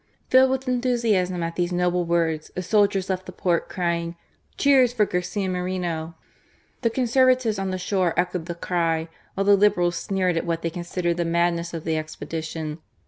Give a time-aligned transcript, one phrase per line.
[0.31, 4.15] Filled with enthusiasm at these noble words the soldiers left the port, crying:
[4.57, 6.15] Cheers for Garcia Moreno."
[6.81, 10.71] The Conservatives on the shore echoed the cry, while the Liberals sneered at v/hat they
[10.71, 12.79] con sidered the madness of the expedition.